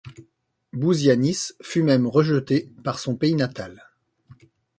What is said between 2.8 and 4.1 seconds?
par son pays natal.